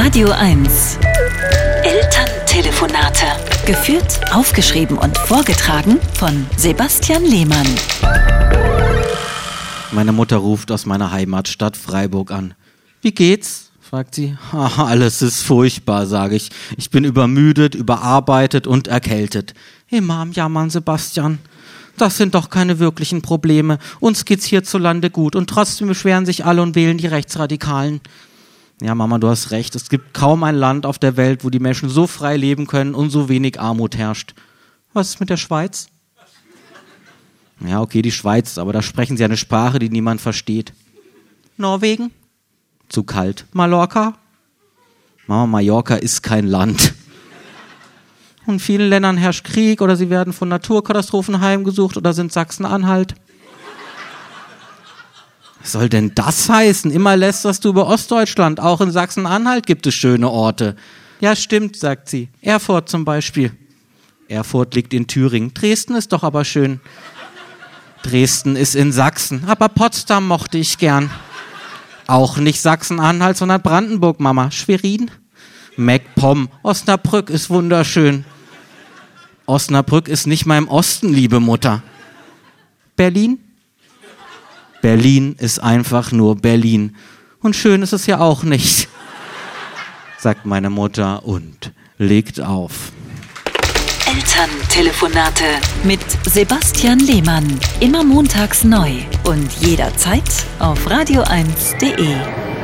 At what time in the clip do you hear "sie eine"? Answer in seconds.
39.16-39.36